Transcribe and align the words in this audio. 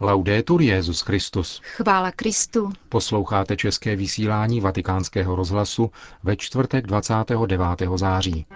Laudetur 0.00 0.62
Jezus 0.62 1.00
Christus. 1.00 1.60
Chvála 1.76 2.12
Kristu. 2.12 2.72
Posloucháte 2.88 3.56
české 3.56 3.96
vysílání 3.96 4.60
Vatikánského 4.60 5.36
rozhlasu 5.36 5.90
ve 6.22 6.36
čtvrtek 6.36 6.86
29. 6.86 7.62
září. 7.96 8.46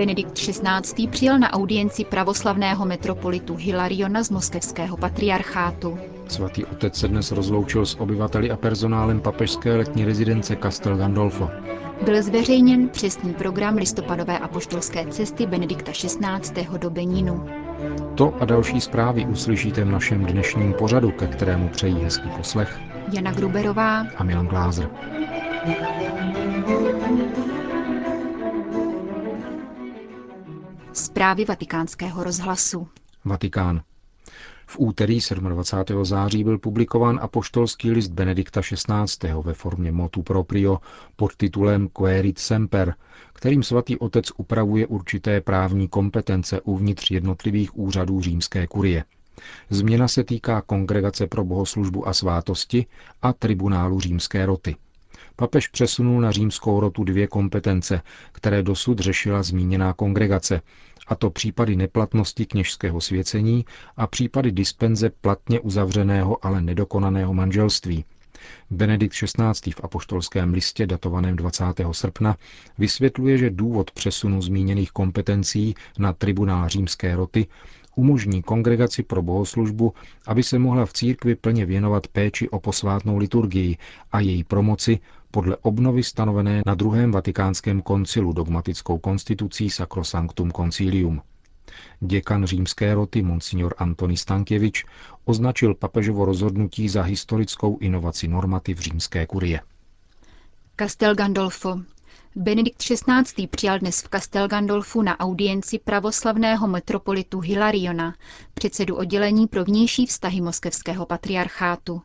Benedikt 0.00 0.32
XVI. 0.32 1.08
přijel 1.08 1.38
na 1.38 1.52
audienci 1.52 2.04
pravoslavného 2.04 2.86
metropolitu 2.86 3.56
Hilariona 3.56 4.22
z 4.22 4.30
moskevského 4.30 4.96
patriarchátu. 4.96 5.98
Svatý 6.28 6.64
otec 6.64 6.96
se 6.96 7.08
dnes 7.08 7.32
rozloučil 7.32 7.86
s 7.86 8.00
obyvateli 8.00 8.50
a 8.50 8.56
personálem 8.56 9.20
papežské 9.20 9.76
letní 9.76 10.04
rezidence 10.04 10.56
Castel 10.62 10.96
Gandolfo. 10.96 11.50
Byl 12.04 12.22
zveřejněn 12.22 12.88
přesný 12.88 13.34
program 13.34 13.76
listopadové 13.76 14.38
apoštolské 14.38 15.06
cesty 15.06 15.46
Benedikta 15.46 15.92
XVI. 15.92 16.66
do 16.78 16.90
Benínu. 16.90 17.46
To 18.14 18.34
a 18.40 18.44
další 18.44 18.80
zprávy 18.80 19.26
uslyšíte 19.26 19.84
v 19.84 19.90
našem 19.90 20.24
dnešním 20.24 20.72
pořadu, 20.72 21.10
ke 21.10 21.26
kterému 21.26 21.68
přejí 21.68 22.00
hezký 22.02 22.28
poslech 22.36 22.78
Jana 23.12 23.32
Gruberová 23.32 24.06
a 24.16 24.24
Milan 24.24 24.46
Glázer. 24.46 24.90
Zprávy 30.92 31.44
vatikánského 31.44 32.24
rozhlasu. 32.24 32.88
Vatikán. 33.24 33.82
V 34.66 34.76
úterý 34.78 35.18
27. 35.48 36.04
září 36.04 36.44
byl 36.44 36.58
publikován 36.58 37.18
apoštolský 37.22 37.90
list 37.90 38.08
Benedikta 38.08 38.60
XVI. 38.60 39.32
ve 39.42 39.54
formě 39.54 39.92
motu 39.92 40.22
proprio 40.22 40.78
pod 41.16 41.36
titulem 41.36 41.88
Querit 41.88 42.38
Semper, 42.38 42.94
kterým 43.32 43.62
svatý 43.62 43.98
otec 43.98 44.26
upravuje 44.36 44.86
určité 44.86 45.40
právní 45.40 45.88
kompetence 45.88 46.60
uvnitř 46.60 47.10
jednotlivých 47.10 47.78
úřadů 47.78 48.20
římské 48.20 48.66
kurie. 48.66 49.04
Změna 49.70 50.08
se 50.08 50.24
týká 50.24 50.60
kongregace 50.62 51.26
pro 51.26 51.44
bohoslužbu 51.44 52.08
a 52.08 52.12
svátosti 52.12 52.86
a 53.22 53.32
tribunálu 53.32 54.00
římské 54.00 54.46
roty. 54.46 54.76
Papež 55.36 55.68
přesunul 55.68 56.20
na 56.20 56.30
římskou 56.30 56.80
rotu 56.80 57.04
dvě 57.04 57.26
kompetence, 57.26 58.02
které 58.32 58.62
dosud 58.62 58.98
řešila 58.98 59.42
zmíněná 59.42 59.92
kongregace, 59.92 60.60
a 61.06 61.14
to 61.14 61.30
případy 61.30 61.76
neplatnosti 61.76 62.46
kněžského 62.46 63.00
svěcení 63.00 63.64
a 63.96 64.06
případy 64.06 64.52
dispenze 64.52 65.10
platně 65.20 65.60
uzavřeného, 65.60 66.46
ale 66.46 66.60
nedokonaného 66.60 67.34
manželství. 67.34 68.04
Benedikt 68.70 69.14
XVI. 69.14 69.72
v 69.72 69.80
apoštolském 69.84 70.52
listě 70.52 70.86
datovaném 70.86 71.36
20. 71.36 71.64
srpna 71.92 72.36
vysvětluje, 72.78 73.38
že 73.38 73.50
důvod 73.50 73.90
přesunu 73.90 74.42
zmíněných 74.42 74.90
kompetencí 74.92 75.74
na 75.98 76.12
tribunál 76.12 76.68
římské 76.68 77.16
roty 77.16 77.46
umožní 77.96 78.42
kongregaci 78.42 79.02
pro 79.02 79.22
bohoslužbu, 79.22 79.94
aby 80.26 80.42
se 80.42 80.58
mohla 80.58 80.86
v 80.86 80.92
církvi 80.92 81.34
plně 81.34 81.66
věnovat 81.66 82.06
péči 82.08 82.48
o 82.48 82.60
posvátnou 82.60 83.16
liturgii 83.18 83.76
a 84.12 84.20
její 84.20 84.44
promoci 84.44 84.98
podle 85.30 85.56
obnovy 85.56 86.02
stanovené 86.02 86.62
na 86.66 86.74
druhém 86.74 87.12
vatikánském 87.12 87.82
koncilu 87.82 88.32
dogmatickou 88.32 88.98
konstitucí 88.98 89.70
Sacrosanctum 89.70 90.52
Concilium. 90.52 91.22
Děkan 92.00 92.44
římské 92.44 92.94
roty 92.94 93.22
Monsignor 93.22 93.74
Antoni 93.78 94.16
Stankěvič 94.16 94.84
označil 95.24 95.74
papežovo 95.74 96.24
rozhodnutí 96.24 96.88
za 96.88 97.02
historickou 97.02 97.78
inovaci 97.78 98.28
normativ 98.28 98.78
římské 98.78 99.26
kurie. 99.26 99.60
Castel 100.78 101.14
Gandolfo. 101.14 101.80
Benedikt 102.36 102.78
XVI. 102.78 103.46
přijal 103.46 103.78
dnes 103.78 104.02
v 104.02 104.08
Castel 104.08 104.48
Gandolfu 104.48 105.02
na 105.02 105.20
audienci 105.20 105.78
pravoslavného 105.78 106.66
metropolitu 106.68 107.40
Hilariona, 107.40 108.14
předsedu 108.54 108.96
oddělení 108.96 109.46
pro 109.46 109.64
vnější 109.64 110.06
vztahy 110.06 110.40
moskevského 110.40 111.06
patriarchátu. 111.06 112.02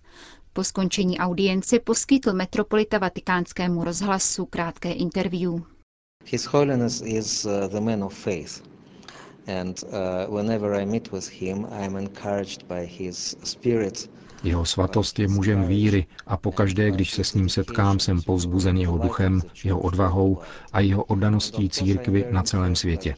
Po 0.55 0.63
skončení 0.63 1.19
audience 1.19 1.79
poskytl 1.79 2.33
metropolita 2.33 2.97
vatikánskému 2.97 3.83
rozhlasu 3.83 4.45
krátké 4.45 4.91
interview. 4.91 5.59
His 6.25 6.45
Holiness 6.45 7.01
is 7.01 7.45
uh, 7.45 7.67
the 7.67 7.81
man 7.81 8.03
of 8.03 8.13
faith. 8.13 8.63
And 9.47 9.83
uh, 9.83 10.35
whenever 10.35 10.81
I 10.81 10.85
meet 10.85 11.11
with 11.11 11.27
him, 11.27 11.67
I 11.71 11.85
am 11.85 11.95
encouraged 11.95 12.67
by 12.67 12.85
his 12.85 13.35
spirit 13.43 14.09
jeho 14.44 14.66
svatost 14.66 15.19
je 15.19 15.28
mužem 15.28 15.68
víry 15.68 16.06
a 16.28 16.38
pokaždé, 16.38 16.91
když 16.91 17.12
se 17.12 17.23
s 17.23 17.34
ním 17.34 17.50
setkám, 17.50 18.00
jsem 18.00 18.22
povzbuzen 18.22 18.78
jeho 18.78 18.97
duchem, 18.97 19.41
jeho 19.63 19.79
odvahou 19.79 20.40
a 20.73 20.79
jeho 20.79 21.03
oddaností 21.03 21.69
církvy 21.69 22.25
na 22.31 22.44
celém 22.44 22.75
světě. 22.75 23.16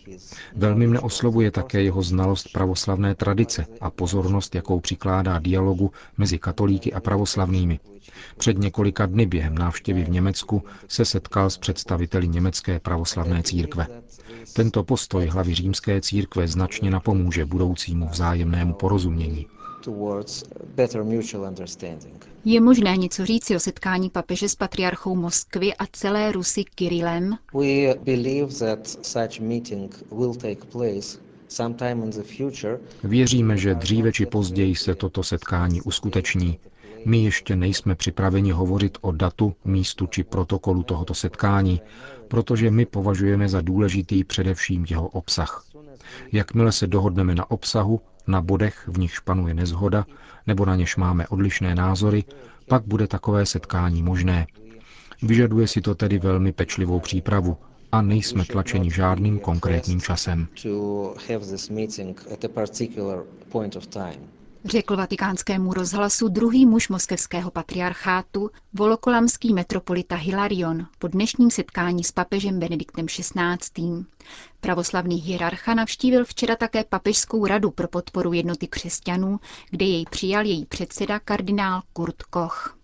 Velmi 0.56 0.88
mne 0.88 1.00
oslovuje 1.00 1.52
také 1.52 1.84
jeho 1.84 2.04
znalost 2.04 2.48
pravoslavné 2.54 3.16
tradice 3.16 3.66
a 3.82 3.90
pozornost, 3.90 4.56
jakou 4.56 4.80
přikládá 4.80 5.40
dialogu 5.40 5.92
mezi 6.18 6.40
katolíky 6.40 6.94
a 6.94 7.00
pravoslavnými. 7.00 7.80
Před 8.38 8.58
několika 8.58 9.06
dny 9.06 9.26
během 9.26 9.58
návštěvy 9.58 10.04
v 10.04 10.10
Německu 10.10 10.64
se 10.88 11.06
setkal 11.06 11.50
s 11.50 11.58
představiteli 11.58 12.28
německé 12.28 12.80
pravoslavné 12.80 13.44
církve. 13.44 13.88
Tento 14.54 14.84
postoj 14.84 15.28
hlavy 15.28 15.54
římské 15.54 16.02
církve 16.02 16.48
značně 16.48 16.92
napomůže 16.92 17.46
budoucímu 17.46 18.08
vzájemnému 18.08 18.74
porozumění. 18.74 19.48
Je 22.46 22.62
možné 22.62 22.98
něco 22.98 23.26
říci 23.26 23.56
o 23.56 23.60
setkání 23.60 24.10
papeže 24.10 24.50
s 24.50 24.56
patriarchou 24.56 25.16
Moskvy 25.16 25.74
a 25.76 25.86
celé 25.92 26.32
Rusy 26.32 26.64
Kirilem? 26.64 27.38
Věříme, 33.04 33.58
že 33.58 33.76
dříve 33.76 34.12
či 34.12 34.26
později 34.26 34.76
se 34.76 34.96
toto 34.96 35.24
setkání 35.24 35.82
uskuteční. 35.82 36.60
My 37.06 37.24
ještě 37.24 37.56
nejsme 37.56 37.96
připraveni 37.96 38.52
hovořit 38.52 38.98
o 39.02 39.12
datu, 39.12 39.56
místu 39.66 40.08
či 40.08 40.24
protokolu 40.24 40.84
tohoto 40.84 41.14
setkání, 41.14 41.82
protože 42.28 42.72
my 42.72 42.86
považujeme 42.86 43.50
za 43.50 43.62
důležitý 43.62 44.24
především 44.24 44.86
jeho 44.90 45.08
obsah. 45.08 45.66
Jakmile 46.32 46.72
se 46.72 46.88
dohodneme 46.88 47.36
na 47.36 47.52
obsahu, 47.52 48.02
na 48.28 48.42
bodech, 48.42 48.84
v 48.88 49.00
nichž 49.00 49.20
panuje 49.20 49.54
nezhoda, 49.54 50.06
nebo 50.48 50.66
na 50.66 50.76
něž 50.76 50.96
máme 50.96 51.28
odlišné 51.28 51.76
názory, 51.76 52.24
pak 52.68 52.84
bude 52.86 53.08
takové 53.08 53.46
setkání 53.46 54.04
možné. 54.04 54.48
Vyžaduje 55.22 55.68
si 55.68 55.82
to 55.82 55.96
tedy 55.96 56.20
velmi 56.20 56.52
pečlivou 56.52 57.00
přípravu 57.00 57.58
a 57.92 58.02
nejsme 58.02 58.46
tlačeni 58.46 58.92
žádným 58.92 59.40
konkrétním 59.40 60.02
časem 60.02 60.48
řekl 64.70 64.96
vatikánskému 64.98 65.74
rozhlasu 65.74 66.28
druhý 66.28 66.66
muž 66.66 66.90
moskevského 66.90 67.52
patriarchátu, 67.52 68.50
volokolamský 68.74 69.54
metropolita 69.54 70.16
Hilarion 70.16 70.88
po 71.00 71.08
dnešním 71.08 71.52
setkání 71.52 72.04
s 72.04 72.12
papežem 72.12 72.60
Benediktem 72.60 73.06
XVI. 73.06 74.06
Pravoslavný 74.60 75.16
hierarcha 75.16 75.74
navštívil 75.74 76.26
včera 76.26 76.56
také 76.56 76.84
papežskou 76.84 77.46
radu 77.46 77.72
pro 77.72 77.88
podporu 77.88 78.34
jednoty 78.34 78.68
křesťanů, 78.68 79.40
kde 79.70 79.86
jej 79.86 80.06
přijal 80.10 80.46
její 80.46 80.66
předseda 80.66 81.20
kardinál 81.20 81.82
Kurt 81.94 82.24
Koch. 82.24 82.77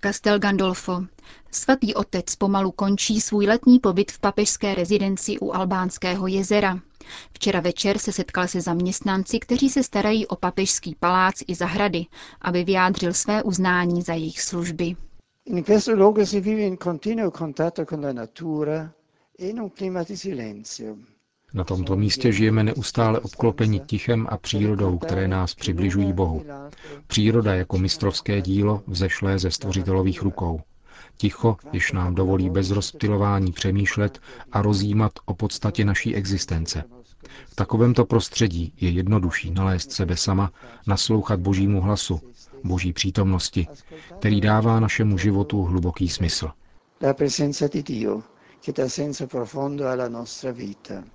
Castel 0.00 0.38
Gandolfo. 0.38 1.02
Svatý 1.50 1.94
otec 1.94 2.36
pomalu 2.36 2.70
končí 2.72 3.20
svůj 3.20 3.46
letní 3.46 3.78
pobyt 3.78 4.12
v 4.12 4.18
papežské 4.18 4.74
rezidenci 4.74 5.38
u 5.38 5.52
Albánského 5.52 6.26
jezera. 6.26 6.78
Včera 7.32 7.60
večer 7.60 7.98
se 7.98 8.12
setkal 8.12 8.48
se 8.48 8.60
zaměstnanci, 8.60 9.38
kteří 9.38 9.70
se 9.70 9.82
starají 9.82 10.26
o 10.26 10.36
papežský 10.36 10.94
palác 10.94 11.34
i 11.46 11.54
zahrady, 11.54 12.06
aby 12.40 12.64
vyjádřil 12.64 13.12
své 13.12 13.42
uznání 13.42 14.02
za 14.02 14.12
jejich 14.14 14.40
služby. 14.42 14.96
In 15.44 15.64
si 16.24 16.38
in 16.38 16.76
continuo 16.78 17.30
contatto 17.30 17.86
con 17.86 18.04
la 18.04 18.12
natura 18.12 18.92
e 19.38 19.48
in 19.48 19.60
un 19.60 19.70
clima 19.70 20.02
di 20.04 20.16
silenzio. 20.16 20.96
Na 21.54 21.64
tomto 21.64 21.96
místě 21.96 22.32
žijeme 22.32 22.64
neustále 22.64 23.20
obklopeni 23.20 23.80
tichem 23.80 24.26
a 24.30 24.36
přírodou, 24.36 24.98
které 24.98 25.28
nás 25.28 25.54
přibližují 25.54 26.12
Bohu. 26.12 26.44
Příroda 27.06 27.54
jako 27.54 27.78
mistrovské 27.78 28.42
dílo 28.42 28.82
vzešlé 28.86 29.38
ze 29.38 29.50
stvořitelových 29.50 30.22
rukou. 30.22 30.60
Ticho, 31.16 31.56
jež 31.72 31.92
nám 31.92 32.14
dovolí 32.14 32.50
bez 32.50 32.70
rozptilování 32.70 33.52
přemýšlet 33.52 34.20
a 34.52 34.62
rozjímat 34.62 35.12
o 35.24 35.34
podstatě 35.34 35.84
naší 35.84 36.14
existence. 36.14 36.84
V 37.48 37.54
takovémto 37.54 38.04
prostředí 38.04 38.72
je 38.80 38.90
jednodušší 38.90 39.50
nalézt 39.50 39.92
sebe 39.92 40.16
sama, 40.16 40.52
naslouchat 40.86 41.40
božímu 41.40 41.80
hlasu, 41.80 42.20
boží 42.64 42.92
přítomnosti, 42.92 43.66
který 44.18 44.40
dává 44.40 44.80
našemu 44.80 45.18
životu 45.18 45.62
hluboký 45.62 46.08
smysl. 46.08 46.50
La 47.02 47.14
presenza 47.14 47.68
di 47.68 47.82
Dio 47.82 48.22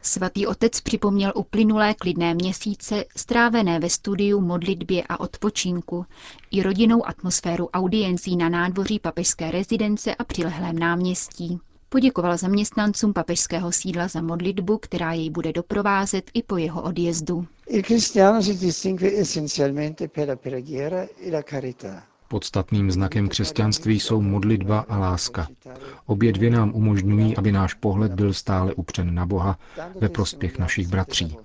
Svatý 0.02 0.48
otec 0.48 0.82
připomněl 0.82 1.34
uplynulé 1.36 1.94
klidné 1.94 2.34
měsíce, 2.34 3.06
strávené 3.18 3.80
ve 3.80 3.90
studiu, 3.90 4.42
modlitbě 4.42 5.04
a 5.10 5.20
odpočinku, 5.20 6.06
i 6.52 6.64
rodinnou 6.64 7.08
atmosféru 7.08 7.70
audiencí 7.70 8.38
na 8.38 8.50
nádvoří 8.50 9.00
papežské 9.00 9.52
rezidence 9.52 10.16
a 10.16 10.24
přilehlém 10.24 10.80
náměstí. 10.80 11.60
Poděkoval 11.90 12.38
zaměstnancům 12.38 13.14
papežského 13.14 13.72
sídla 13.72 14.08
za 14.08 14.22
modlitbu, 14.22 14.78
která 14.78 15.14
jej 15.14 15.30
bude 15.30 15.54
doprovázet 15.54 16.32
i 16.34 16.44
po 16.44 16.58
jeho 16.58 16.82
odjezdu. 16.82 17.48
Podstatným 22.34 22.92
znakem 22.92 23.30
křesťanství 23.30 24.00
jsou 24.00 24.22
modlitba 24.22 24.80
a 24.90 24.98
láska. 24.98 25.48
Obě 26.06 26.32
dvě 26.34 26.50
nám 26.50 26.72
umožňují, 26.76 27.38
aby 27.38 27.52
náš 27.52 27.74
pohled 27.74 28.14
byl 28.14 28.34
stále 28.34 28.74
upřen 28.74 29.16
na 29.16 29.26
Boha 29.26 29.60
ve 30.02 30.10
prospěch 30.10 30.60
našich 30.60 30.88
bratří. 30.88 31.38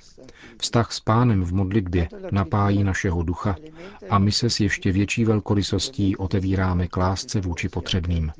Vztah 0.61 0.93
s 0.93 1.00
pánem 1.00 1.44
v 1.44 1.52
modlitbě 1.52 2.08
napájí 2.31 2.85
našeho 2.85 3.23
ducha 3.23 3.56
a 4.11 4.19
my 4.19 4.32
se 4.32 4.50
s 4.50 4.61
ještě 4.61 4.93
větší 4.93 5.25
velkorysostí 5.25 6.17
otevíráme 6.17 6.88
k 6.88 6.96
lásce 6.96 7.40
vůči 7.40 7.69
potřebným. 7.69 8.32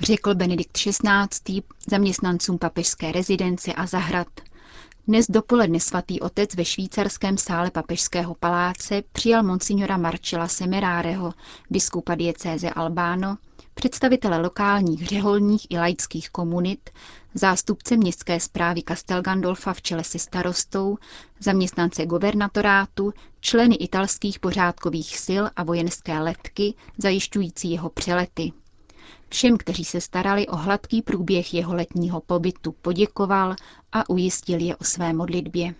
Řekl 0.00 0.34
Benedikt 0.34 0.72
XVI. 0.78 1.62
zaměstnancům 1.90 2.58
papežské 2.58 3.12
rezidence 3.12 3.72
a 3.72 3.86
zahrad. 3.86 4.26
Dnes 5.06 5.26
dopoledne 5.28 5.80
svatý 5.80 6.20
otec 6.20 6.54
ve 6.54 6.64
švýcarském 6.64 7.38
sále 7.38 7.70
papežského 7.70 8.34
paláce 8.34 9.02
přijal 9.12 9.42
monsignora 9.42 9.96
Marcela 9.96 10.48
Semeráreho, 10.48 11.32
biskupa 11.70 12.14
diecéze 12.14 12.70
Albáno, 12.70 13.36
představitele 13.74 14.38
lokálních 14.38 15.06
řeholních 15.06 15.66
i 15.70 15.78
laických 15.78 16.30
komunit, 16.30 16.90
zástupce 17.34 17.96
městské 17.96 18.40
zprávy 18.40 18.82
Castel 18.88 19.22
Gandolfa 19.22 19.72
v 19.72 19.82
čele 19.82 20.04
se 20.04 20.18
starostou, 20.18 20.98
zaměstnance 21.40 22.06
guvernatorátu, 22.06 23.12
členy 23.40 23.74
italských 23.74 24.38
pořádkových 24.38 25.18
sil 25.26 25.44
a 25.56 25.62
vojenské 25.64 26.18
letky 26.18 26.74
zajišťující 26.98 27.70
jeho 27.70 27.90
přelety. 27.90 28.52
Všem, 29.34 29.58
kteří 29.58 29.84
se 29.84 30.00
starali 30.00 30.46
o 30.46 30.56
hladký 30.56 31.02
průběh 31.02 31.54
jeho 31.54 31.74
letního 31.74 32.20
pobytu, 32.20 32.72
poděkoval 32.82 33.54
a 33.92 34.10
ujistil 34.10 34.60
je 34.60 34.76
o 34.76 34.84
své 34.84 35.12
modlitbě. 35.12 35.74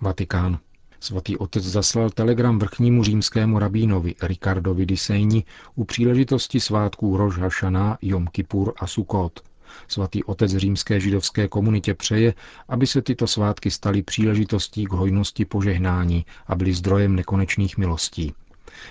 Vatikán. 0.00 0.58
Svatý 1.00 1.36
otec 1.36 1.64
zaslal 1.64 2.10
telegram 2.10 2.58
vrchnímu 2.58 3.04
římskému 3.04 3.58
rabínovi 3.58 4.14
Ricardovi 4.22 4.86
Disejni 4.86 5.44
u 5.74 5.84
příležitosti 5.84 6.60
svátků 6.60 7.16
Rož 7.16 7.38
Hašana, 7.38 7.98
Jom 8.02 8.26
Kippur 8.26 8.72
a 8.78 8.86
Sukot. 8.86 9.40
Svatý 9.88 10.24
otec 10.24 10.50
římské 10.56 11.00
židovské 11.00 11.48
komunitě 11.48 11.94
přeje, 11.94 12.34
aby 12.68 12.86
se 12.86 13.02
tyto 13.02 13.26
svátky 13.26 13.70
staly 13.70 14.02
příležitostí 14.02 14.86
k 14.86 14.92
hojnosti 14.92 15.44
požehnání 15.44 16.24
a 16.46 16.54
byly 16.54 16.72
zdrojem 16.74 17.16
nekonečných 17.16 17.78
milostí. 17.78 18.34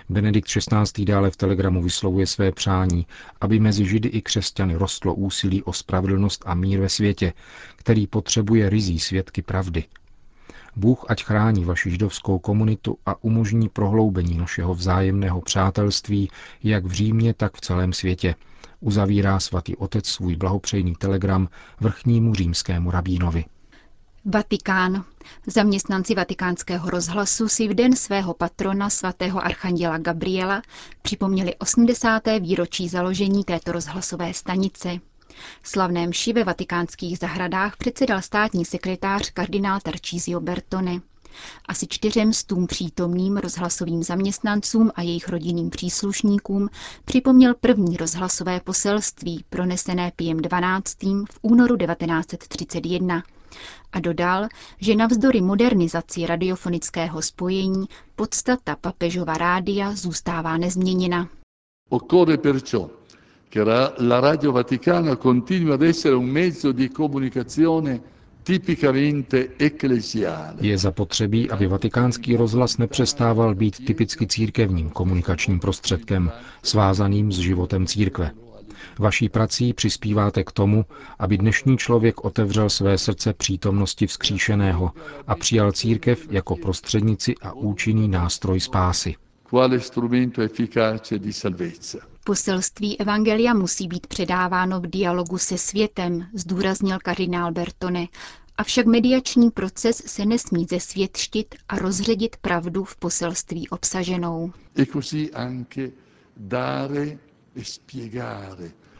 Benedikt 0.09 0.47
XVI. 0.47 1.05
dále 1.05 1.31
v 1.31 1.37
telegramu 1.37 1.83
vyslovuje 1.83 2.27
své 2.27 2.51
přání, 2.51 3.07
aby 3.41 3.59
mezi 3.59 3.85
Židy 3.85 4.09
i 4.09 4.21
křesťany 4.21 4.75
rostlo 4.75 5.13
úsilí 5.13 5.63
o 5.63 5.73
spravedlnost 5.73 6.43
a 6.45 6.55
mír 6.55 6.79
ve 6.79 6.89
světě, 6.89 7.33
který 7.75 8.07
potřebuje 8.07 8.69
rizí 8.69 8.99
svědky 8.99 9.41
pravdy. 9.41 9.83
Bůh 10.75 11.05
ať 11.09 11.23
chrání 11.23 11.65
vaši 11.65 11.91
židovskou 11.91 12.39
komunitu 12.39 12.97
a 13.05 13.23
umožní 13.23 13.69
prohloubení 13.69 14.37
našeho 14.37 14.75
vzájemného 14.75 15.41
přátelství 15.41 16.29
jak 16.63 16.85
v 16.85 16.91
Římě, 16.91 17.33
tak 17.33 17.57
v 17.57 17.61
celém 17.61 17.93
světě, 17.93 18.35
uzavírá 18.79 19.39
svatý 19.39 19.75
otec 19.75 20.07
svůj 20.07 20.35
blahopřejný 20.35 20.95
telegram 20.95 21.47
vrchnímu 21.79 22.35
římskému 22.35 22.91
rabínovi. 22.91 23.45
Vatikán. 24.25 25.05
Zaměstnanci 25.47 26.15
vatikánského 26.15 26.89
rozhlasu 26.89 27.47
si 27.47 27.67
v 27.67 27.73
den 27.73 27.95
svého 27.95 28.33
patrona 28.33 28.89
svatého 28.89 29.45
archanděla 29.45 29.97
Gabriela 29.97 30.61
připomněli 31.01 31.55
80. 31.55 32.23
výročí 32.39 32.87
založení 32.89 33.43
této 33.43 33.71
rozhlasové 33.71 34.33
stanice. 34.33 34.89
Slavném 35.63 36.09
mši 36.09 36.33
ve 36.33 36.43
vatikánských 36.43 37.17
zahradách 37.17 37.77
předsedal 37.77 38.21
státní 38.21 38.65
sekretář 38.65 39.29
kardinál 39.29 39.79
Tarcísio 39.79 40.39
Bertone. 40.39 41.01
Asi 41.65 41.87
čtyřem 41.89 42.33
stům 42.33 42.67
přítomným 42.67 43.37
rozhlasovým 43.37 44.03
zaměstnancům 44.03 44.91
a 44.95 45.01
jejich 45.01 45.29
rodinným 45.29 45.69
příslušníkům 45.69 46.69
připomněl 47.05 47.53
první 47.55 47.97
rozhlasové 47.97 48.59
poselství 48.59 49.45
pronesené 49.49 50.11
Piem 50.15 50.37
12. 50.37 50.97
v 51.03 51.39
únoru 51.41 51.77
1931 51.77 53.23
a 53.91 53.99
dodal, 53.99 54.47
že 54.79 54.95
navzdory 54.95 55.41
modernizaci 55.41 56.25
radiofonického 56.25 57.21
spojení 57.21 57.85
podstata 58.15 58.75
papežova 58.81 59.33
rádia 59.33 59.91
zůstává 59.95 60.57
nezměněna. 60.57 61.27
Occorre 61.89 62.37
perciò 62.37 62.89
che 63.49 63.63
la 63.99 64.19
Radio 64.19 64.51
Vaticana 64.51 65.15
continui 65.15 65.73
ad 65.73 65.81
essere 65.81 66.15
un 66.15 66.25
mezzo 66.25 66.71
di 66.71 66.89
comunicazione 66.89 67.99
je 70.61 70.77
zapotřebí, 70.77 71.49
aby 71.49 71.67
vatikánský 71.67 72.35
rozhlas 72.35 72.77
nepřestával 72.77 73.55
být 73.55 73.85
typicky 73.85 74.27
církevním 74.27 74.89
komunikačním 74.89 75.59
prostředkem, 75.59 76.31
svázaným 76.63 77.31
s 77.31 77.37
životem 77.37 77.87
církve. 77.87 78.31
Vaší 78.99 79.29
prací 79.29 79.73
přispíváte 79.73 80.43
k 80.43 80.51
tomu, 80.51 80.85
aby 81.19 81.37
dnešní 81.37 81.77
člověk 81.77 82.23
otevřel 82.25 82.69
své 82.69 82.97
srdce 82.97 83.33
přítomnosti 83.33 84.07
vzkříšeného 84.07 84.91
a 85.27 85.35
přijal 85.35 85.71
církev 85.71 86.27
jako 86.31 86.55
prostřednici 86.55 87.35
a 87.41 87.53
účinný 87.53 88.07
nástroj 88.07 88.59
spásy. 88.59 89.15
Poselství 92.23 92.99
Evangelia 92.99 93.53
musí 93.53 93.87
být 93.87 94.07
předáváno 94.07 94.79
v 94.79 94.87
dialogu 94.87 95.37
se 95.37 95.57
světem, 95.57 96.27
zdůraznil 96.33 96.97
kardinál 97.03 97.51
Bertone, 97.51 98.07
avšak 98.57 98.85
mediační 98.85 99.51
proces 99.51 100.03
se 100.05 100.25
nesmí 100.25 100.65
zesvětštit 100.69 101.55
a 101.69 101.75
rozředit 101.77 102.35
pravdu 102.37 102.83
v 102.83 102.95
poselství 102.95 103.69
obsaženou. 103.69 104.51
E 104.79 104.85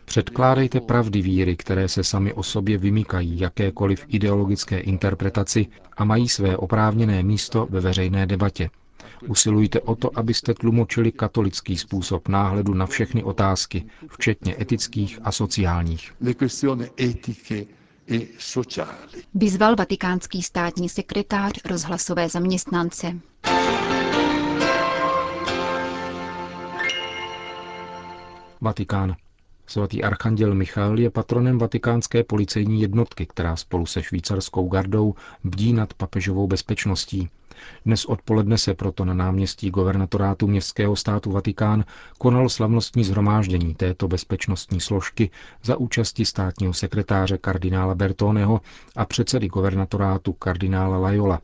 Předkládejte 0.06 0.80
pravdy 0.81 1.21
víry, 1.21 1.56
které 1.56 1.88
se 1.88 2.03
sami 2.03 2.33
o 2.33 2.44
sobě 2.44 2.77
vymykají 2.77 3.39
jakékoliv 3.39 4.06
ideologické 4.07 4.80
interpretaci 4.80 5.68
a 5.98 6.03
mají 6.06 6.30
své 6.30 6.57
oprávněné 6.57 7.24
místo 7.24 7.67
ve 7.70 7.79
veřejné 7.81 8.25
debatě. 8.25 8.70
Usilujte 9.27 9.79
o 9.81 9.96
to, 9.96 10.17
abyste 10.20 10.53
tlumočili 10.53 11.12
katolický 11.12 11.77
způsob 11.77 12.27
náhledu 12.27 12.74
na 12.74 12.86
všechny 12.86 13.24
otázky, 13.24 13.86
včetně 14.10 14.55
etických 14.62 15.20
a 15.24 15.31
sociálních. 15.31 16.13
E 18.10 18.20
Vyzval 19.34 19.75
vatikánský 19.75 20.43
státní 20.43 20.89
sekretář 20.89 21.53
rozhlasové 21.65 22.29
zaměstnance. 22.29 23.15
Vatikán. 28.62 29.15
Svatý 29.68 30.03
archanděl 30.03 30.56
Michal 30.56 31.00
je 31.00 31.10
patronem 31.10 31.58
vatikánské 31.58 32.24
policejní 32.24 32.82
jednotky, 32.82 33.25
která 33.25 33.56
spolu 33.56 33.86
se 33.86 34.03
švýcarskou 34.03 34.68
gardou 34.68 35.15
bdí 35.44 35.74
nad 35.74 35.94
papežovou 35.94 36.48
bezpečností. 36.48 37.30
Dnes 37.86 38.06
odpoledne 38.06 38.58
se 38.58 38.74
proto 38.74 39.06
na 39.06 39.13
náměstí 39.13 39.70
guvernatorátu 39.72 40.48
městského 40.48 40.96
státu 40.96 41.32
Vatikán 41.32 41.86
konalo 42.18 42.50
slavnostní 42.50 43.03
zhromáždění 43.03 43.75
této 43.75 44.08
bezpečnostní 44.08 44.80
složky 44.82 45.30
za 45.63 45.77
účasti 45.77 46.25
státního 46.25 46.74
sekretáře 46.74 47.38
kardinála 47.38 47.96
Bertoneho 47.96 48.62
a 48.96 49.06
předsedy 49.06 49.48
guvernatorátu 49.48 50.34
kardinála 50.34 50.98
Lajola. 50.98 51.39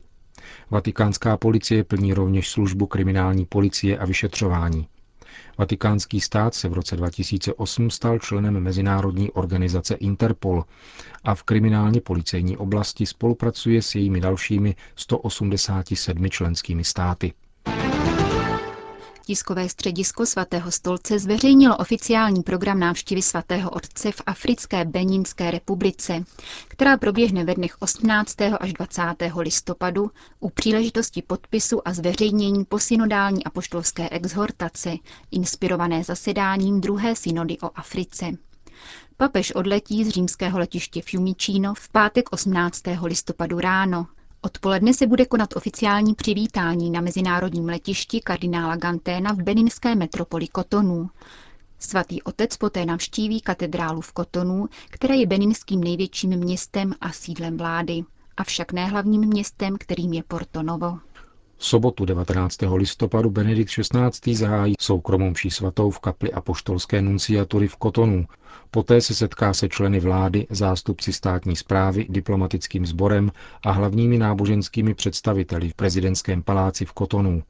Vatikánská 0.70 1.36
policie 1.36 1.84
plní 1.84 2.14
rovněž 2.14 2.48
službu 2.48 2.86
kriminální 2.86 3.46
policie 3.46 3.98
a 3.98 4.06
vyšetřování. 4.06 4.88
Vatikánský 5.58 6.20
stát 6.20 6.54
se 6.54 6.68
v 6.68 6.72
roce 6.72 6.96
2008 6.96 7.90
stal 7.90 8.18
členem 8.18 8.60
mezinárodní 8.60 9.30
organizace 9.32 9.94
Interpol 9.94 10.64
a 11.24 11.34
v 11.34 11.42
kriminálně 11.42 12.00
policejní 12.00 12.56
oblasti 12.56 13.06
spolupracuje 13.06 13.82
s 13.82 13.94
jejími 13.94 14.20
dalšími 14.20 14.74
187 14.96 16.30
členskými 16.30 16.84
státy. 16.84 17.32
Tiskové 19.28 19.68
středisko 19.68 20.26
svatého 20.26 20.70
stolce 20.70 21.18
zveřejnilo 21.18 21.76
oficiální 21.76 22.42
program 22.42 22.78
návštěvy 22.78 23.22
svatého 23.22 23.70
otce 23.70 24.12
v 24.12 24.22
africké 24.26 24.84
Beninské 24.84 25.50
republice, 25.50 26.24
která 26.68 26.96
proběhne 26.96 27.44
ve 27.44 27.54
dnech 27.54 27.76
18. 27.82 28.40
až 28.60 28.72
20. 28.72 29.02
listopadu 29.38 30.10
u 30.40 30.50
příležitosti 30.50 31.22
podpisu 31.22 31.88
a 31.88 31.92
zveřejnění 31.92 32.64
posynodální 32.64 33.44
apoštolské 33.44 34.08
exhortace, 34.08 34.90
inspirované 35.30 36.04
zasedáním 36.04 36.80
druhé 36.80 37.16
synody 37.16 37.58
o 37.58 37.70
Africe. 37.74 38.26
Papež 39.16 39.52
odletí 39.54 40.04
z 40.04 40.08
římského 40.08 40.58
letiště 40.58 41.02
Fiumicino 41.02 41.74
v 41.74 41.88
pátek 41.88 42.28
18. 42.32 42.82
listopadu 43.04 43.60
ráno. 43.60 44.06
Odpoledne 44.40 44.94
se 44.94 45.06
bude 45.06 45.26
konat 45.26 45.56
oficiální 45.56 46.14
přivítání 46.14 46.90
na 46.90 47.00
mezinárodním 47.00 47.64
letišti 47.64 48.20
kardinála 48.20 48.76
Ganténa 48.76 49.32
v 49.32 49.42
beninské 49.42 49.94
metropoli 49.94 50.48
Kotonu. 50.48 51.10
Svatý 51.78 52.22
otec 52.22 52.56
poté 52.56 52.86
navštíví 52.86 53.40
katedrálu 53.40 54.00
v 54.00 54.12
Kotonu, 54.12 54.68
která 54.90 55.14
je 55.14 55.26
beninským 55.26 55.80
největším 55.84 56.30
městem 56.30 56.94
a 57.00 57.12
sídlem 57.12 57.56
vlády, 57.56 58.02
avšak 58.36 58.72
ne 58.72 58.86
hlavním 58.86 59.20
městem, 59.20 59.76
kterým 59.78 60.12
je 60.12 60.22
Porto 60.22 60.62
Novo. 60.62 60.98
V 61.60 61.66
sobotu 61.66 62.04
19. 62.04 62.56
listopadu 62.74 63.30
Benedikt 63.30 63.70
XVI. 63.70 64.34
zahájí 64.34 64.74
soukromou 64.80 65.30
mší 65.30 65.50
svatou 65.50 65.90
v 65.90 65.98
kapli 65.98 66.32
apoštolské 66.32 67.02
nunciatury 67.02 67.68
v 67.68 67.76
Kotonu. 67.76 68.26
Poté 68.70 69.00
se 69.00 69.14
setká 69.14 69.54
se 69.54 69.68
členy 69.68 70.00
vlády, 70.00 70.46
zástupci 70.50 71.12
státní 71.12 71.56
zprávy, 71.56 72.06
diplomatickým 72.08 72.86
sborem 72.86 73.32
a 73.64 73.70
hlavními 73.70 74.18
náboženskými 74.18 74.94
představiteli 74.94 75.68
v 75.68 75.74
prezidentském 75.74 76.42
paláci 76.42 76.84
v 76.84 76.92
Kotonu. 76.92 77.42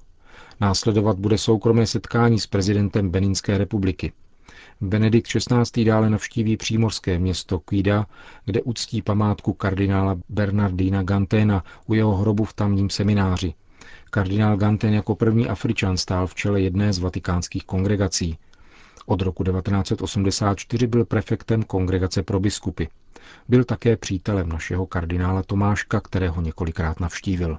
Následovat 0.61 1.19
bude 1.19 1.39
soukromé 1.39 1.87
setkání 1.87 2.41
s 2.41 2.47
prezidentem 2.47 3.11
Beninské 3.11 3.59
republiky. 3.59 4.13
Benedikt 4.81 5.29
XVI. 5.29 5.85
dále 5.85 6.11
navštíví 6.11 6.57
přímořské 6.57 7.19
město 7.19 7.59
Quida, 7.59 8.07
kde 8.45 8.63
uctí 8.63 9.03
památku 9.03 9.53
kardinála 9.53 10.17
Bernardina 10.29 11.03
Gantena 11.03 11.65
u 11.87 11.95
jeho 11.95 12.17
hrobu 12.17 12.45
v 12.45 12.55
tamním 12.55 12.91
semináři. 12.91 13.55
Kardinál 14.11 14.57
Ganten 14.57 14.95
jako 14.95 15.15
první 15.15 15.49
Afričan 15.49 15.97
stál 15.97 16.27
v 16.27 16.35
čele 16.35 16.61
jedné 16.61 16.93
z 16.93 16.99
vatikánských 16.99 17.65
kongregací. 17.65 18.39
Od 19.07 19.23
roku 19.23 19.45
1984 19.45 20.87
byl 20.87 21.05
prefektem 21.05 21.63
kongregace 21.63 22.23
pro 22.23 22.41
biskupy. 22.41 22.85
Byl 23.49 23.65
také 23.65 23.97
přítelem 23.97 24.49
našeho 24.49 24.87
kardinála 24.87 25.43
Tomáška, 25.43 26.01
kterého 26.01 26.41
několikrát 26.41 27.01
navštívil. 27.01 27.59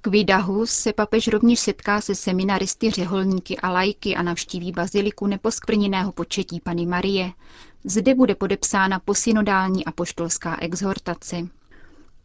K 0.00 0.06
Vidahu 0.06 0.66
se 0.66 0.92
papež 0.92 1.28
rovněž 1.28 1.60
setká 1.60 2.00
se 2.00 2.14
seminaristy, 2.14 2.90
řeholníky 2.90 3.56
a 3.58 3.70
lajky 3.70 4.16
a 4.16 4.22
navštíví 4.22 4.72
baziliku 4.72 5.26
neposkvrněného 5.26 6.12
početí 6.12 6.60
Pany 6.60 6.86
Marie. 6.86 7.32
Zde 7.84 8.14
bude 8.14 8.34
podepsána 8.34 8.98
posynodální 8.98 9.84
apoštolská 9.84 10.56
exhortace. 10.60 11.36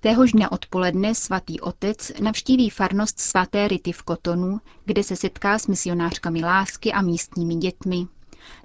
Téhož 0.02 0.32
dne 0.32 0.50
odpoledne 0.50 1.16
svatý 1.16 1.60
otec 1.60 2.12
navštíví 2.22 2.70
farnost 2.70 3.20
svaté 3.20 3.68
Rity 3.68 3.92
v 3.92 4.04
Kotonu, 4.04 4.60
kde 4.86 5.04
se 5.04 5.16
setká 5.16 5.60
s 5.60 5.68
misionářkami 5.68 6.44
lásky 6.44 6.92
a 6.92 7.02
místními 7.02 7.56
dětmi. 7.56 8.08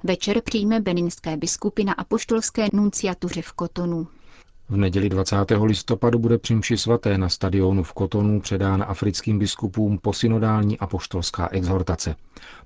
Večer 0.02 0.40
přijme 0.40 0.80
beninské 0.80 1.36
biskupy 1.36 1.84
na 1.84 1.92
apoštolské 1.92 2.68
nunciatuře 2.72 3.42
v 3.42 3.52
Kotonu. 3.52 4.06
V 4.68 4.76
neděli 4.76 5.09
20. 5.09 5.37
listopadu 5.64 6.18
bude 6.18 6.38
při 6.38 6.78
svaté 6.78 7.18
na 7.18 7.28
stadionu 7.28 7.83
v 7.83 7.92
Kotonu 7.92 8.40
předána 8.40 8.85
africkým 8.85 9.38
biskupům 9.38 9.99
posynodální 9.99 10.78
apoštolská 10.78 11.49
exhortace. 11.52 12.16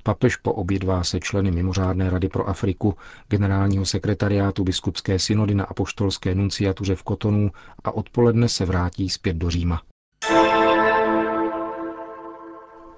Papež 0.03 0.37
poobědvá 0.37 1.05
se 1.05 1.21
členy 1.21 1.51
mimořádné 1.51 2.11
rady 2.11 2.29
pro 2.29 2.49
Afriku, 2.49 2.95
generálního 3.29 3.87
sekretariátu 3.87 4.65
biskupské 4.65 5.19
synody 5.19 5.55
na 5.55 5.65
apoštolské 5.65 6.35
nunciatuře 6.35 6.95
v 6.95 7.03
Kotonu 7.03 7.51
a 7.85 7.91
odpoledne 7.93 8.49
se 8.49 8.65
vrátí 8.65 9.09
zpět 9.11 9.37
do 9.37 9.51
Říma. 9.51 9.83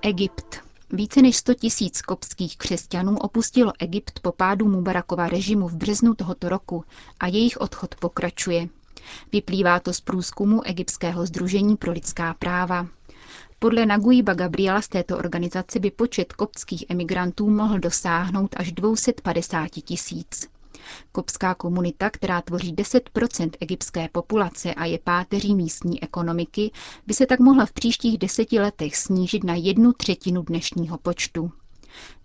Egypt. 0.02 0.56
Více 0.92 1.22
než 1.22 1.36
100 1.36 1.54
tisíc 1.54 2.02
kopských 2.02 2.56
křesťanů 2.58 3.16
opustilo 3.18 3.72
Egypt 3.78 4.20
po 4.20 4.32
pádu 4.32 4.68
Mubarakova 4.68 5.28
režimu 5.28 5.68
v 5.68 5.74
březnu 5.74 6.14
tohoto 6.14 6.48
roku 6.48 6.84
a 7.20 7.26
jejich 7.26 7.60
odchod 7.60 7.94
pokračuje. 7.94 8.68
Vyplývá 9.32 9.80
to 9.80 9.92
z 9.92 10.00
průzkumu 10.00 10.62
Egyptského 10.66 11.26
združení 11.26 11.76
pro 11.76 11.92
lidská 11.92 12.34
práva. 12.34 12.86
Podle 13.58 13.86
Naguiba 13.86 14.34
Gabriela 14.34 14.82
z 14.82 14.88
této 14.88 15.18
organizace 15.18 15.78
by 15.78 15.90
počet 15.90 16.32
koptských 16.32 16.84
emigrantů 16.88 17.50
mohl 17.50 17.78
dosáhnout 17.78 18.54
až 18.56 18.72
250 18.72 19.68
tisíc. 19.70 20.48
Kopská 21.12 21.54
komunita, 21.54 22.10
která 22.10 22.42
tvoří 22.42 22.74
10% 22.74 23.50
egyptské 23.60 24.08
populace 24.12 24.74
a 24.74 24.84
je 24.84 24.98
páteří 24.98 25.54
místní 25.54 26.02
ekonomiky, 26.02 26.70
by 27.06 27.14
se 27.14 27.26
tak 27.26 27.40
mohla 27.40 27.66
v 27.66 27.72
příštích 27.72 28.18
deseti 28.18 28.60
letech 28.60 28.96
snížit 28.96 29.44
na 29.44 29.54
jednu 29.54 29.92
třetinu 29.92 30.42
dnešního 30.42 30.98
počtu. 30.98 31.52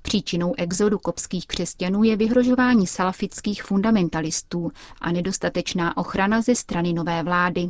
Příčinou 0.01 0.53
exodu 0.57 0.99
kopských 0.99 1.47
křesťanů 1.47 2.03
je 2.03 2.15
vyhrožování 2.15 2.87
salafických 2.87 3.63
fundamentalistů 3.63 4.71
a 5.01 5.11
nedostatečná 5.11 5.97
ochrana 5.97 6.41
ze 6.41 6.55
strany 6.55 6.93
nové 6.93 7.23
vlády. 7.23 7.69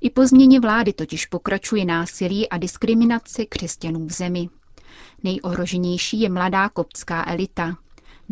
I 0.00 0.10
po 0.10 0.26
změně 0.26 0.60
vlády 0.60 0.92
totiž 0.92 1.26
pokračuje 1.26 1.84
násilí 1.84 2.48
a 2.48 2.58
diskriminace 2.58 3.46
křesťanů 3.46 4.06
v 4.06 4.12
zemi. 4.12 4.48
Nejohroženější 5.24 6.20
je 6.20 6.28
mladá 6.28 6.68
koptská 6.68 7.24
elita. 7.30 7.76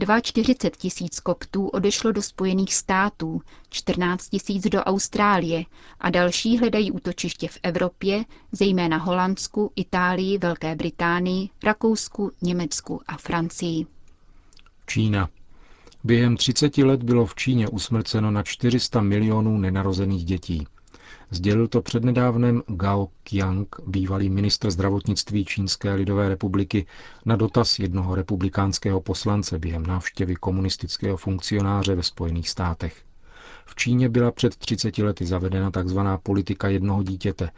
42 0.07 0.71
tisíc 0.76 1.21
koptů 1.21 1.69
odešlo 1.69 2.12
do 2.12 2.23
Spojených 2.23 2.75
států, 2.75 3.40
14 3.71 4.28
tisíc 4.28 4.64
do 4.69 4.78
Austrálie 4.85 5.64
a 6.00 6.11
další 6.11 6.59
hledají 6.59 6.93
útočiště 6.93 7.49
v 7.49 7.59
Evropě, 7.62 8.25
zejména 8.52 8.97
Holandsku, 8.97 9.73
Itálii, 9.76 10.38
Velké 10.38 10.75
Británii, 10.76 11.49
Rakousku, 11.62 12.31
Německu 12.43 13.00
a 13.07 13.17
Francii. 13.17 13.87
Čína. 14.87 15.28
Během 16.05 16.37
30 16.37 16.78
let 16.78 17.02
bylo 17.02 17.26
v 17.26 17.35
Číně 17.35 17.69
usmrceno 17.69 18.31
na 18.31 18.43
400 18.43 19.00
milionů 19.00 19.59
nenarozených 19.59 20.25
dětí. 20.25 20.67
Sdělil 21.30 21.68
to 21.68 21.82
přednedávnem 21.82 22.62
Gao 22.66 23.08
Qiang, 23.23 23.76
bývalý 23.87 24.30
ministr 24.30 24.70
zdravotnictví 24.70 25.44
Čínské 25.44 25.94
lidové 25.94 26.28
republiky, 26.28 26.87
na 27.25 27.37
dotaz 27.37 27.78
jednoho 27.78 28.14
republikánského 28.14 29.00
poslance 29.00 29.58
během 29.58 29.87
návštěvy 29.87 30.37
komunistického 30.37 31.16
funkcionáře 31.16 31.94
ve 31.94 32.02
Spojených 32.02 32.49
státech. 32.49 33.02
V 33.66 33.75
Číně 33.75 34.08
byla 34.08 34.32
před 34.32 34.56
30 34.56 34.99
lety 34.99 35.26
zavedena 35.26 35.70
tzv. 35.70 35.99
politika 36.23 36.68
jednoho 36.68 37.02
dítěte 37.02 37.50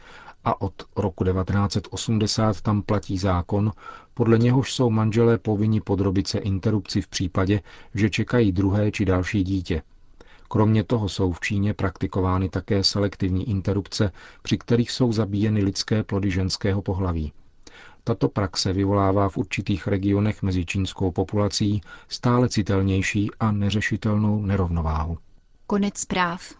a 0.44 0.60
od 0.60 0.74
roku 0.96 1.24
1980 1.24 2.60
tam 2.60 2.82
platí 2.82 3.18
zákon, 3.18 3.72
podle 4.14 4.38
něhož 4.38 4.72
jsou 4.74 4.90
manželé 4.90 5.38
povinni 5.38 5.80
podrobit 5.80 6.26
se 6.28 6.38
interrupci 6.38 7.02
v 7.02 7.08
případě, 7.08 7.60
že 7.94 8.10
čekají 8.10 8.52
druhé 8.52 8.90
či 8.90 9.04
další 9.04 9.44
dítě. 9.44 9.82
Kromě 10.52 10.84
toho 10.84 11.08
jsou 11.08 11.32
v 11.32 11.40
Číně 11.40 11.74
praktikovány 11.74 12.48
také 12.48 12.84
selektivní 12.84 13.50
interrupce, 13.50 14.12
při 14.42 14.58
kterých 14.58 14.90
jsou 14.90 15.12
zabíjeny 15.12 15.62
lidské 15.62 16.04
plody 16.04 16.30
ženského 16.30 16.82
pohlaví. 16.82 17.32
Tato 18.04 18.28
praxe 18.28 18.72
vyvolává 18.72 19.28
v 19.28 19.36
určitých 19.36 19.86
regionech 19.86 20.42
mezi 20.42 20.66
čínskou 20.66 21.10
populací 21.10 21.80
stále 22.08 22.48
citelnější 22.48 23.30
a 23.40 23.52
neřešitelnou 23.52 24.42
nerovnováhu. 24.42 25.18
Konec 25.66 25.98
zpráv. 25.98 26.54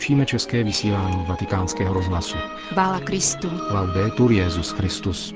Končíme 0.00 0.26
české 0.26 0.64
vysílání 0.64 1.24
vatikánského 1.26 1.94
rozhlasu. 1.94 2.36
Chvála 2.68 3.00
Kristu. 3.00 3.48
Laudetur 3.70 4.32
Jezus 4.32 4.70
Christus. 4.70 5.34